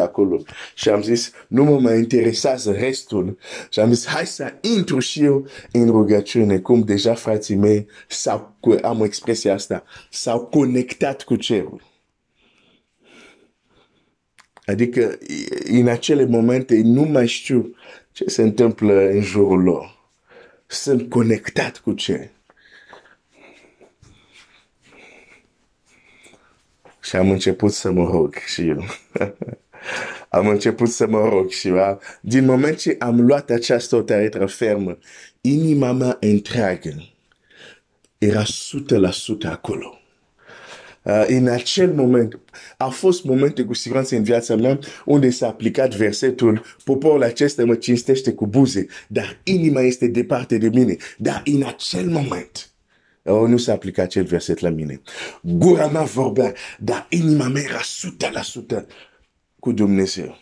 acolo 0.00 0.43
și 0.75 0.88
am 0.88 1.02
zis, 1.02 1.33
nu 1.49 1.64
mă 1.64 1.81
mai 1.81 1.99
interesează 1.99 2.73
restul 2.73 3.38
și 3.71 3.81
am 3.81 3.93
zis, 3.93 4.07
hai 4.07 4.26
să 4.26 4.52
intru 4.61 4.99
și 4.99 5.25
eu 5.25 5.47
în 5.73 5.87
rugăciune, 5.90 6.59
cum 6.59 6.83
deja 6.83 7.14
frații 7.14 7.55
mei 7.55 7.87
s-au, 8.09 8.57
am 8.83 9.02
expresia 9.02 9.55
asta, 9.55 9.85
s-au 10.11 10.47
conectat 10.47 11.23
cu 11.23 11.37
cerul. 11.37 11.83
Adică 14.64 15.19
în 15.71 15.88
acele 15.88 16.25
momente 16.25 16.81
nu 16.85 17.02
mai 17.02 17.26
știu 17.26 17.75
ce 18.12 18.25
se 18.26 18.43
întâmplă 18.43 19.09
în 19.09 19.21
jurul 19.21 19.62
lor. 19.62 20.12
Sunt 20.67 21.11
conectat 21.11 21.78
cu 21.78 21.93
cerul. 21.93 22.38
Și 27.09 27.17
am 27.17 27.31
început 27.31 27.73
să 27.73 27.91
mă 27.91 28.11
rog 28.11 28.35
și 28.35 28.69
eu. 28.69 28.85
am 30.38 30.49
început 30.49 30.88
să 30.88 31.07
mă 31.07 31.29
rog 31.29 31.50
și 31.50 31.69
eu. 31.69 32.00
Din 32.21 32.45
moment 32.45 32.79
ce 32.79 32.97
am 32.99 33.21
luat 33.21 33.50
această 33.50 33.97
hotărâre 33.97 34.47
fermă, 34.47 34.99
inima 35.41 35.93
mea 35.93 36.17
întreagă 36.21 36.95
era 38.19 38.43
100% 38.43 38.47
acolo. 39.49 40.00
Uh, 41.03 41.25
în 41.27 41.49
acel 41.49 41.93
moment, 41.93 42.38
a 42.77 42.88
fost 42.88 43.25
momente 43.25 43.65
cu 43.65 43.75
siguranță 43.75 44.17
în 44.17 44.23
viața 44.23 44.57
mea 44.57 44.79
unde 45.05 45.31
s-a 45.31 45.47
aplicat 45.47 45.95
versetul 45.95 46.62
poporul 46.85 47.23
acesta 47.23 47.65
mă 47.65 47.75
cinstește 47.75 48.33
cu 48.33 48.47
buze, 48.47 48.87
dar 49.09 49.41
inima 49.43 49.81
este 49.81 50.07
departe 50.07 50.59
de 50.59 50.69
mine. 50.69 50.97
Dar 51.19 51.43
în 51.45 51.62
acel 51.67 52.09
moment, 52.09 52.71
Oh, 53.28 53.49
nu 53.49 53.56
s-a 53.56 53.73
aplicat 53.73 54.04
acel 54.04 54.25
verset 54.25 54.58
la 54.58 54.68
mine. 54.68 55.00
Gura 55.42 55.87
mea 55.87 56.02
vorbea, 56.02 56.54
dar 56.78 57.06
inima 57.11 57.49
mea 57.49 57.62
era 57.62 57.80
100% 58.82 58.85
cu 59.58 59.73
Dumnezeu. 59.73 60.38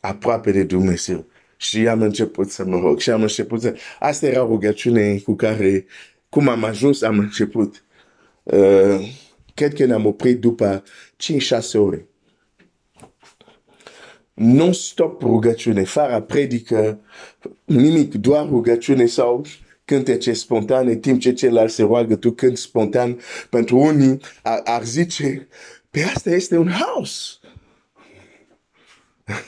Aproape 0.00 0.50
de 0.50 0.62
Dumnezeu. 0.62 1.26
Și 1.56 1.88
am 1.88 2.02
început 2.02 2.50
să 2.50 2.64
mă 2.64 2.78
rog. 2.78 3.00
Și 3.00 3.10
am 3.10 3.22
început 3.22 3.60
să... 3.60 3.76
Asta 3.98 4.26
era 4.26 4.40
rugăciune 4.40 5.18
cu 5.18 5.34
care, 5.34 5.86
cum 6.28 6.48
am 6.48 6.64
ajuns, 6.64 7.02
am 7.02 7.18
început. 7.18 7.84
Uh, 8.42 9.08
cred 9.54 9.74
că 9.74 9.84
ne-am 9.84 10.06
oprit 10.06 10.40
după 10.40 10.82
5-6 11.56 11.72
ore. 11.72 12.06
Non-stop 14.34 15.22
rugăciune, 15.22 15.84
fără 15.84 16.20
predică, 16.20 17.00
nimic, 17.64 18.14
doar 18.14 18.48
rugăciune 18.48 19.06
sau 19.06 19.44
cântece 19.86 20.32
spontane, 20.32 20.94
timp 20.94 21.20
ce 21.20 21.32
celălalt 21.32 21.70
se 21.70 21.82
roagă, 21.82 22.16
tu 22.16 22.30
cânti 22.30 22.60
spontan. 22.60 23.20
Pentru 23.50 23.78
unii 23.78 24.20
ar, 24.42 24.60
ar 24.64 24.84
zice, 24.84 25.48
pe 25.90 26.02
asta 26.02 26.30
este 26.30 26.56
un 26.56 26.70
haos. 26.70 27.40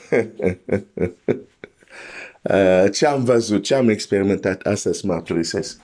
Uh, 2.41 2.91
ce 2.91 3.05
am 3.05 3.23
văzut, 3.23 3.63
ce 3.63 3.75
am 3.75 3.89
experimentat, 3.89 4.61
asta 4.61 4.91
să 4.91 5.01
mărturisesc. 5.05 5.79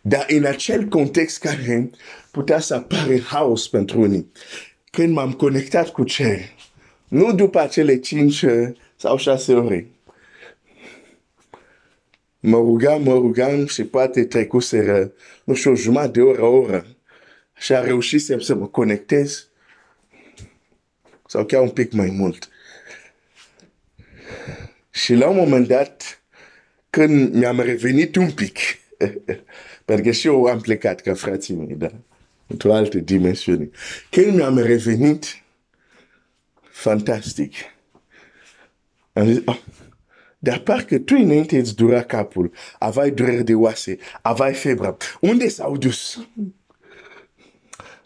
Dar 0.00 0.26
în 0.28 0.44
acel 0.44 0.84
context 0.84 1.38
care 1.38 1.90
putea 2.30 2.58
să 2.58 2.74
apare 2.74 3.20
haos 3.20 3.68
pentru 3.68 4.00
unii, 4.00 4.32
când 4.90 5.12
m-am 5.12 5.32
conectat 5.32 5.88
cu 5.88 6.04
cer, 6.04 6.38
nu 7.08 7.32
după 7.32 7.60
acele 7.60 7.98
cinci 7.98 8.42
uh, 8.42 8.68
sau 8.96 9.16
șase 9.16 9.54
ore, 9.54 9.86
mă 12.40 12.56
rugam, 12.56 13.02
mă 13.02 13.12
rugam 13.12 13.66
și 13.66 13.84
poate 13.84 14.24
trecuseră, 14.24 15.12
nu 15.44 15.54
știu, 15.54 15.74
jumătate 15.74 16.10
de 16.10 16.20
oră, 16.20 16.42
o 16.42 16.56
oră. 16.56 16.86
Și 17.56 17.72
a 17.72 17.80
reușit 17.80 18.20
să 18.20 18.54
mă 18.54 18.66
conectez 18.66 19.48
sau 21.26 21.44
chiar 21.44 21.62
un 21.62 21.70
pic 21.70 21.92
mai 21.92 22.10
mult. 22.10 22.48
Și 24.90 25.14
la 25.14 25.28
un 25.28 25.36
moment 25.36 25.66
dat, 25.66 26.22
când 26.90 27.34
mi-am 27.34 27.60
revenit 27.60 28.16
un 28.16 28.30
pic, 28.30 28.58
pentru 29.84 30.04
că 30.04 30.10
și 30.10 30.26
eu 30.26 30.44
am 30.44 30.60
plecat 30.60 31.00
ca 31.00 31.14
frații 31.14 31.54
mei, 31.54 31.74
da? 31.74 31.90
într-o 32.46 32.74
altă 32.74 32.98
dimensiune. 32.98 33.70
Când 34.10 34.34
mi-am 34.34 34.58
revenit, 34.58 35.42
fantastic. 36.70 37.54
Am 39.12 39.26
zis, 39.26 39.42
oh, 39.44 39.60
dar 40.42 40.58
parcă 40.58 40.98
tu 40.98 41.14
înainte 41.14 41.58
îți 41.58 41.74
dura 41.74 42.02
capul, 42.02 42.52
aveai 42.78 43.10
dureri 43.10 43.44
de 43.44 43.54
oase, 43.54 43.98
aveai 44.22 44.54
febră. 44.54 44.96
Unde 45.20 45.48
s-au 45.48 45.76
dus? 45.76 46.28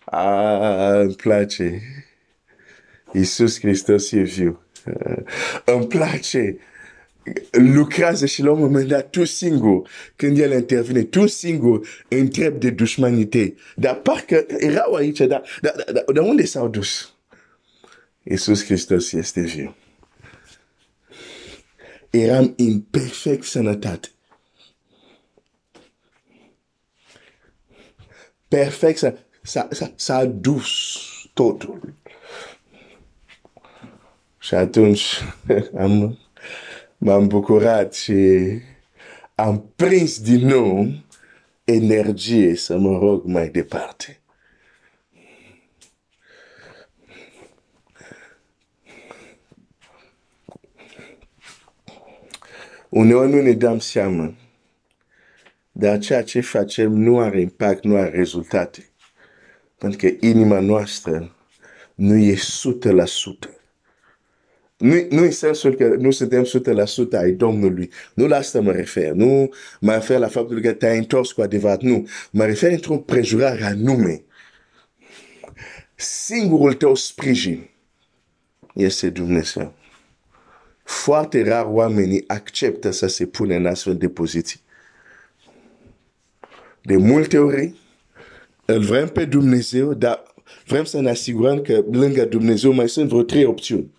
Ah, 0.04 1.00
îmi 1.00 1.14
place. 1.14 1.82
Iisus 3.12 3.60
Hristos 3.60 4.10
e 4.10 4.20
viu. 4.20 4.62
Îmi 5.64 5.86
place. 5.86 6.56
Lucrează 7.50 8.26
și 8.26 8.42
la 8.42 8.50
un 8.50 8.60
moment 8.60 8.88
dat 8.88 9.10
tu 9.10 9.24
singur, 9.24 9.88
când 10.16 10.38
el 10.38 10.52
intervine, 10.52 11.02
tu 11.02 11.26
singur 11.26 11.88
întrebi 12.08 12.58
de 12.58 12.70
dușmanite. 12.70 13.54
Dar 13.76 13.94
parcă 13.94 14.46
erau 14.58 14.94
aici, 14.94 15.18
dar, 15.18 15.42
dar, 15.60 15.74
dar, 15.92 16.04
dar 16.12 16.24
unde 16.24 16.44
s-au 16.44 16.68
dus? 16.68 17.14
Iisus 18.22 18.64
Hristos 18.64 19.12
este 19.12 19.40
viu 19.40 19.74
eram 22.14 22.54
în 22.56 22.80
perfect 22.80 23.44
sănătate. 23.44 24.08
Perfect, 28.48 28.98
s-a, 29.42 29.68
s-a, 29.70 29.92
s-a 29.94 30.24
dus 30.24 30.66
totul. 31.32 31.94
Și 34.38 34.54
atunci 34.54 35.04
am, 35.78 36.18
m-am 36.98 37.26
bucurat 37.26 37.94
și 37.94 38.14
am 39.34 39.72
prins 39.76 40.20
din 40.20 40.46
nou 40.46 40.88
energie 41.64 42.56
să 42.56 42.76
mă 42.76 42.98
rog 42.98 43.24
mai 43.24 43.48
departe. 43.48 44.23
Uneori 52.94 53.30
nu 53.30 53.42
ne 53.42 53.52
dăm 53.52 53.78
seama, 53.78 54.34
dar 55.72 55.98
ceea 55.98 56.22
ce 56.22 56.40
facem 56.40 56.92
nu 56.92 57.18
are 57.18 57.40
impact, 57.40 57.84
nu 57.84 57.96
are 57.96 58.10
rezultate. 58.10 58.88
Pentru 59.78 59.98
că 59.98 60.26
inima 60.26 60.60
noastră 60.60 61.36
nu 61.94 62.16
e 62.16 62.34
100%. 62.34 62.38
Nu, 64.76 64.94
nu 65.10 65.22
în 65.22 65.30
sensul 65.30 65.74
că 65.74 65.86
nu 65.86 66.10
suntem 66.10 66.44
100% 66.44 67.18
ai 67.18 67.30
Domnului. 67.30 67.90
Nu 68.14 68.26
la 68.26 68.36
asta 68.36 68.60
mă 68.60 68.72
refer. 68.72 69.12
Nu 69.12 69.50
mă 69.80 69.92
refer 69.92 70.18
la 70.18 70.28
faptul 70.28 70.60
că 70.60 70.72
te-ai 70.72 70.98
întors 70.98 71.32
cu 71.32 71.42
adevărat. 71.42 71.80
Nu. 71.80 72.08
Mă 72.30 72.44
refer 72.44 72.70
într-o 72.70 72.96
prejurare 72.96 73.64
anume. 73.64 74.24
Singurul 75.94 76.74
tău 76.74 76.94
sprijin 76.94 77.70
este 78.74 79.10
Dumnezeu. 79.10 79.74
Foarte 80.84 81.42
rar 81.42 81.64
oamenii 81.68 82.24
acceptă 82.26 82.90
să 82.90 83.06
se 83.06 83.26
pune 83.26 83.56
în 83.56 83.66
astfel 83.66 83.96
de 83.96 84.08
poziții. 84.08 84.60
De 86.82 86.96
multe 86.96 87.38
ori 87.38 87.74
îl 88.64 88.80
vrem 88.80 89.08
pe 89.08 89.24
Dumnezeu, 89.24 89.94
dar 89.94 90.22
vrem 90.66 90.84
să 90.84 91.00
ne 91.00 91.10
asigurăm 91.10 91.62
că 91.62 91.84
lângă 91.90 92.24
Dumnezeu 92.24 92.72
mai 92.72 92.88
sunt 92.88 93.08
vreo 93.08 93.22
trei 93.22 93.44
opțiuni. 93.44 93.92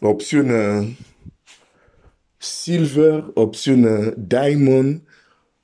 Opțiune 0.00 0.88
silver, 2.36 3.30
opțiune 3.34 4.14
diamond, 4.16 5.02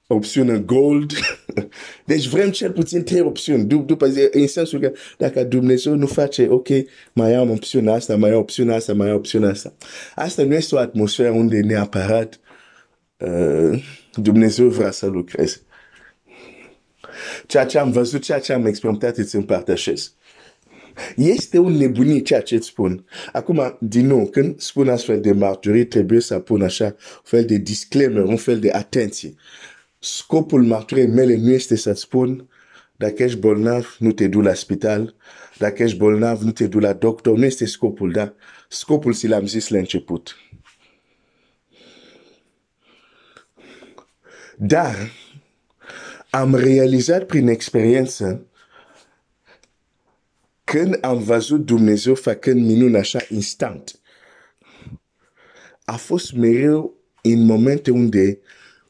opțiune 0.06 0.58
gold. 0.58 1.12
Deci 2.06 2.26
vrem 2.26 2.50
cel 2.50 2.72
puțin 2.72 3.04
trei 3.04 3.20
opțiuni. 3.20 3.64
După 3.64 4.06
zi, 4.06 4.28
în 4.30 4.46
sensul 4.46 4.80
că 4.80 4.92
dacă 5.18 5.44
Dumnezeu 5.44 5.94
nu 5.94 6.06
face, 6.06 6.46
ok, 6.48 6.68
mai 7.12 7.34
am 7.34 7.50
opțiunea 7.50 7.94
asta, 7.94 8.16
mai 8.16 8.30
am 8.30 8.38
opțiunea 8.38 8.76
asta, 8.76 8.94
mai 8.94 9.08
am 9.08 9.14
opțiunea 9.14 9.50
asta. 9.50 9.74
Asta 10.14 10.42
nu 10.42 10.54
este 10.54 10.74
o 10.74 10.78
atmosferă 10.78 11.30
unde 11.30 11.60
neapărat 11.60 12.40
uh, 13.16 13.84
Dumnezeu 14.14 14.68
vrea 14.68 14.90
să 14.90 15.06
lucreze. 15.06 15.60
Ceea 17.46 17.66
ce 17.66 17.78
am 17.78 17.90
văzut, 17.90 18.22
ceea 18.22 18.38
ce 18.38 18.52
am 18.52 18.66
experimentat, 18.66 19.16
îți 19.16 19.36
împărtășesc. 19.36 20.12
Este 21.16 21.58
un 21.58 21.72
nebunie 21.72 22.20
ceea 22.20 22.40
ce 22.40 22.54
îți 22.54 22.66
spun. 22.66 23.04
Acum, 23.32 23.76
din 23.80 24.06
nou, 24.06 24.26
când 24.26 24.60
spun 24.60 24.88
astfel 24.88 25.20
de 25.20 25.32
marturii, 25.32 25.86
trebuie 25.86 26.20
să 26.20 26.38
pun 26.38 26.62
așa 26.62 26.84
un 26.84 26.92
fel 27.22 27.44
de 27.44 27.56
disclaimer, 27.56 28.22
un 28.22 28.36
fel 28.36 28.58
de 28.58 28.70
atenție. 28.72 29.34
Scopul 30.02 30.62
marturii 30.62 31.06
mele 31.06 31.36
nu 31.36 31.50
este 31.50 31.76
să 31.76 31.92
spun 31.92 32.48
dacă 32.96 33.22
ești 33.22 33.38
bolnav, 33.38 33.96
nu 33.98 34.12
te 34.12 34.28
du 34.28 34.40
la 34.40 34.54
spital, 34.54 35.14
dacă 35.58 35.82
ești 35.82 35.96
bolnav, 35.96 36.40
nu 36.40 36.50
te 36.50 36.66
du 36.66 36.78
la 36.78 36.92
doctor, 36.92 37.36
nu 37.36 37.44
este 37.44 37.66
scopul, 37.66 38.12
da? 38.12 38.34
Scopul, 38.68 39.12
si 39.12 39.26
l-am 39.26 39.46
zis 39.46 39.68
la 39.68 39.78
început. 39.78 40.36
Dar 44.56 44.96
am 46.30 46.54
realizat 46.54 47.26
prin 47.26 47.48
experiență 47.48 48.46
când 50.64 50.98
am 51.00 51.18
văzut 51.18 51.64
Dumnezeu 51.64 52.14
făcând 52.14 52.66
minuni 52.66 52.96
așa 52.96 53.18
instant, 53.28 54.00
a 55.84 55.96
fost 55.96 56.32
mereu 56.32 56.94
în 57.22 57.44
momente 57.44 57.90
unde 57.90 58.38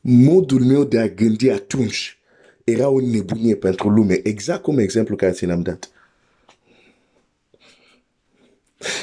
modul 0.01 0.65
meu 0.65 0.85
de 0.85 0.99
a 0.99 1.09
gândi 1.09 1.51
atunci 1.51 2.19
era 2.65 2.89
o 2.89 3.01
nebunie 3.01 3.57
pentru 3.57 3.89
lume, 3.89 4.21
exact 4.23 4.63
cum 4.63 4.79
exemplu 4.79 5.17
care 5.17 5.33
ți 5.33 5.47
l-am 5.47 5.63
dat. 5.63 5.91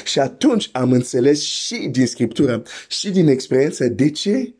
Și 0.04 0.18
atunci 0.18 0.68
am 0.72 0.92
înțeles 0.92 1.42
și 1.42 1.88
din 1.88 2.06
Scriptură 2.06 2.62
și 2.88 3.10
din 3.10 3.28
experiență 3.28 3.88
de 3.88 4.10
ce 4.10 4.54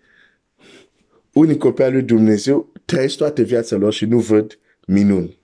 unii 1.32 1.56
copii 1.56 1.84
al 1.84 1.92
lui 1.92 2.02
Dumnezeu 2.02 2.72
trăiesc 2.84 3.16
toată 3.16 3.42
viața 3.42 3.76
lor 3.76 3.92
și 3.92 4.04
nu 4.04 4.18
văd 4.18 4.58
minuni. 4.86 5.37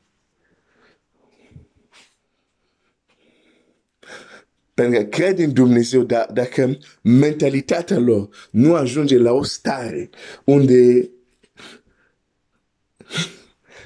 Pentru 4.75 5.01
că 5.01 5.07
cred 5.07 5.39
în 5.39 5.53
Dumnezeu, 5.53 6.03
dar 6.03 6.29
dacă 6.33 6.79
mentalitatea 7.03 7.99
lor 7.99 8.29
nu 8.51 8.75
ajunge 8.75 9.19
la 9.19 9.33
o 9.33 9.43
stare 9.43 10.11
unde 10.45 11.11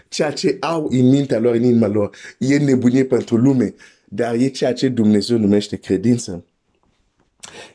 ceea 0.09 0.33
ce 0.33 0.57
au 0.61 0.89
în 0.91 1.09
mintea 1.09 1.39
lor, 1.39 1.55
în 1.55 1.63
inima 1.63 1.87
lor, 1.87 2.17
e 2.39 2.59
nebunie 2.59 3.05
pentru 3.05 3.37
lume, 3.37 3.75
dar 4.05 4.35
e 4.35 4.49
ceea 4.49 4.73
ce 4.73 4.89
Dumnezeu 4.89 5.39
numește 5.39 5.77
credință, 5.77 6.45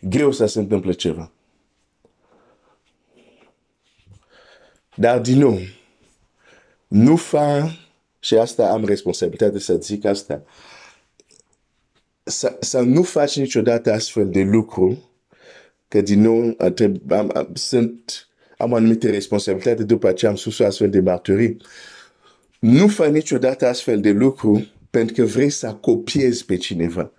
greu 0.02 0.32
să 0.32 0.46
se 0.46 0.60
întâmple 0.60 0.92
ceva. 0.92 1.32
Dar 4.96 5.20
din 5.20 5.38
nou, 5.38 5.60
nu 6.88 7.16
fa, 7.16 7.78
și 8.20 8.36
asta 8.36 8.70
am 8.70 8.86
responsabilitate 8.86 9.60
să 9.60 9.74
zic 9.74 10.06
asta, 10.06 10.44
să, 12.24 12.58
să 12.60 12.80
nu 12.80 13.04
faci 13.04 13.38
niciodată 13.38 13.92
astfel 13.92 14.30
de 14.30 14.42
lucru, 14.42 15.10
că 15.88 16.02
din 16.02 16.22
nou 16.22 16.56
am, 17.10 17.32
am, 17.34 17.50
sunt, 17.54 18.28
am 18.58 18.74
anumite 18.74 19.10
responsabilitate 19.10 19.84
după 19.84 20.12
ce 20.12 20.28
am 20.28 20.36
sus 20.36 20.60
astfel 20.60 20.90
de 20.90 21.00
marturii. 21.00 21.58
Nu 22.60 22.88
faci 22.88 23.12
niciodată 23.12 23.68
astfel 23.68 24.02
de 24.02 24.12
lucru 24.12 24.68
pentru 24.90 25.16
că 25.16 25.24
vrei 25.24 25.50
să 25.50 25.74
copiezi 25.74 26.46
pe 26.46 26.56
cineva. 26.56 27.12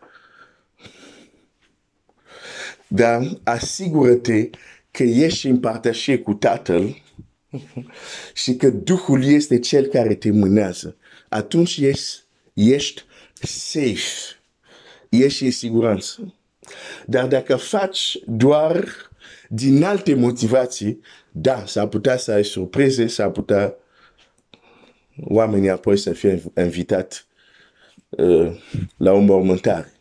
Dar 2.88 3.38
asigură-te 3.43 4.51
că 4.90 5.03
ești 5.03 5.47
în 5.47 5.61
partașie 5.61 6.19
cu 6.19 6.35
Tatăl 6.35 7.03
și 8.43 8.57
că 8.57 8.71
Duhul 8.71 9.25
este 9.25 9.59
cel 9.59 9.87
care 9.87 10.14
te 10.14 10.31
mânează. 10.31 10.97
Atunci 11.29 11.77
ești, 11.77 12.23
ești 12.53 13.03
safe 13.43 14.43
ieși 15.18 15.44
în 15.44 15.50
siguranță. 15.50 16.35
Dar 17.07 17.27
dacă 17.27 17.57
faci 17.57 18.18
doar 18.27 18.88
din 19.48 19.83
alte 19.83 20.14
motivații, 20.14 21.00
da, 21.33 21.66
s-ar 21.66 21.87
putea 21.87 22.16
să 22.16 22.33
ai 22.33 22.44
surprize, 22.44 23.07
s-ar 23.07 23.31
putea 23.31 23.77
oamenii 25.20 25.70
apoi 25.70 25.96
să 25.96 26.12
fie 26.12 26.42
invitat 26.57 27.27
uh, 28.09 28.61
la 28.96 29.12
o 29.12 29.18
mormântare. 29.18 29.92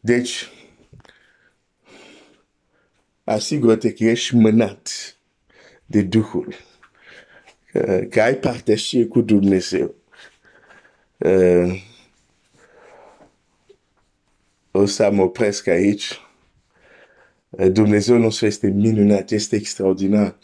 Deci, 0.00 0.50
asigură-te 3.24 3.92
că 3.92 4.04
ești 4.04 4.34
mânat 4.34 5.16
de 5.86 6.02
Duhul, 6.02 6.54
că, 7.72 8.06
că 8.10 8.22
ai 8.22 8.34
partașie 8.34 9.06
cu 9.06 9.20
Dumnezeu. 9.20 9.94
Uh, 11.16 11.82
o 14.76 14.86
să 14.86 15.10
mă 15.12 15.22
opresc 15.22 15.66
aici. 15.66 16.20
Dumnezeu 17.48 18.18
nostru 18.18 18.46
este 18.46 18.66
minunat, 18.66 19.30
este 19.30 19.56
extraordinar. 19.56 20.36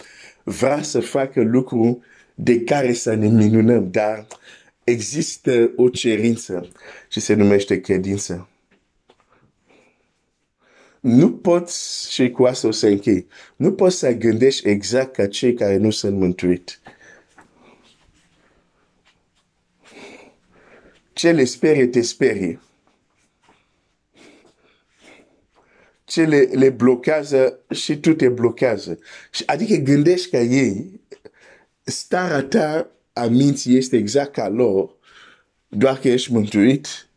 Vrea 0.42 0.82
să 0.82 1.00
facă 1.00 1.42
lucruri 1.42 1.98
de 2.34 2.60
care 2.60 2.92
să 2.92 3.14
ne 3.14 3.28
minunăm, 3.28 3.90
dar 3.90 4.26
există 4.84 5.72
o 5.76 5.88
cerință 5.88 6.68
și 7.08 7.20
se 7.20 7.34
numește 7.34 7.80
credință. 7.80 8.48
Nu 11.00 11.32
poți, 11.32 12.12
și 12.12 12.30
cu 12.30 12.44
asta 12.44 12.68
o 12.68 12.70
să 12.70 12.86
închei, 12.86 13.26
nu 13.56 13.72
poți 13.72 13.98
să 13.98 14.12
gândești 14.12 14.68
exact 14.68 15.12
ca 15.12 15.26
cei 15.26 15.54
care 15.54 15.76
nu 15.76 15.90
sunt 15.90 16.16
mântuit. 16.16 16.80
Ce 21.12 21.30
le 21.30 21.44
sperie, 21.44 21.86
te 21.86 22.00
sperie. 22.00 22.60
Ce 26.12 26.25
le, 26.25 26.48
le 26.53 26.70
blochează 26.70 27.59
și 27.70 27.96
tu 28.01 28.14
te 28.14 28.29
blochează. 28.29 28.98
Adică 29.46 29.75
gândești 29.75 30.31
că 30.31 30.37
ei, 30.37 31.01
starea 31.83 32.42
ta 32.42 32.90
a 33.12 33.25
minții 33.25 33.77
este 33.77 33.96
exact 33.96 34.33
ca 34.33 34.48
lor, 34.48 34.90
doar 35.68 35.98
că 35.98 36.09
ești 36.09 36.33
mântuit, 36.33 37.09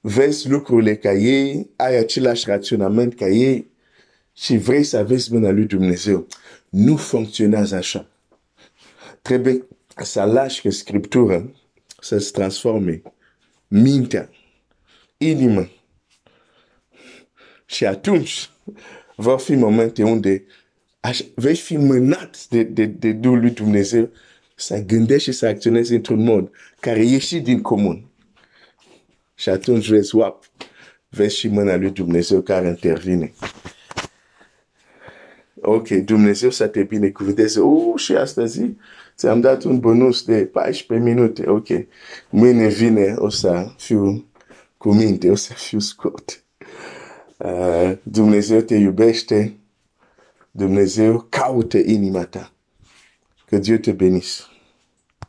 vezi 0.00 0.48
lucrurile 0.48 0.96
ca 0.96 1.12
ei, 1.12 1.70
ai 1.76 1.96
același 1.96 2.48
raționament 2.48 3.14
ca 3.14 3.26
ei 3.26 3.70
și 4.32 4.56
vrei 4.56 4.84
să 4.84 5.04
vezi 5.04 5.32
mâna 5.32 5.50
lui 5.50 5.64
Dumnezeu. 5.64 6.26
Nu 6.68 6.96
funcționează 6.96 7.74
așa. 7.74 8.08
Trebuie 9.22 9.66
să 10.02 10.22
lași 10.22 10.62
că 10.62 10.70
Scriptura 10.70 11.50
să-ți 12.00 12.32
transforme. 12.32 13.02
Mintea, 13.68 14.30
inima, 15.16 15.68
și 17.70 17.86
atunci 17.86 18.50
vor 19.16 19.40
fi 19.40 19.54
momente 19.54 20.02
unde 20.02 20.44
vei 21.34 21.56
fi 21.56 21.76
mânat 21.76 22.46
de, 22.48 22.62
de, 22.62 22.84
de 22.84 23.12
Duhul 23.12 23.40
lui 23.40 23.50
Dumnezeu 23.50 24.10
să 24.54 24.82
gândești 24.86 25.30
și 25.30 25.36
să 25.36 25.46
acționezi 25.46 25.94
într-un 25.94 26.24
mod 26.24 26.50
care 26.80 27.04
ieși 27.04 27.40
din 27.40 27.62
comun. 27.62 28.04
Și 29.34 29.48
atunci 29.48 29.88
vezi, 29.88 30.16
wap, 30.16 30.44
vezi 31.08 31.36
și 31.36 31.48
mâna 31.48 31.76
lui 31.76 31.90
Dumnezeu 31.90 32.40
care 32.40 32.68
intervine. 32.68 33.32
Ok, 35.60 35.88
Dumnezeu 35.88 36.50
să 36.50 36.66
te 36.66 36.82
binecuvânteze. 36.82 37.60
Uh, 37.60 37.96
și 37.96 38.12
astăzi 38.12 38.60
ți-am 39.16 39.40
dat 39.40 39.62
un 39.62 39.80
bonus 39.80 40.24
de 40.24 40.44
14 40.44 41.08
minute. 41.08 41.48
Ok, 41.48 41.66
mâine 42.30 42.68
vine 42.68 43.14
o 43.16 43.28
să 43.28 43.72
fiu 43.76 44.26
cu 44.76 44.92
minte, 44.92 45.30
o 45.30 45.34
să 45.34 45.52
fiu 45.52 45.78
scurt. 45.78 46.42
Uh, 47.38 47.96
Dumnezeu 48.02 48.60
te 48.60 48.74
iubește, 48.74 49.56
Dumnezeu 50.50 51.26
caută 51.28 51.78
inima 51.78 52.24
ta. 52.24 52.52
Que 53.46 53.58
Dieu 53.58 53.78
te 53.78 53.92
bénisse. 53.92 54.42